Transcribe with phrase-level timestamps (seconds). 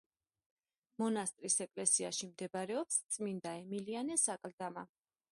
[1.01, 4.85] მონასტრის ეკლესიაში მდებარეობს წმინდა ემილიანეს აკლდამა.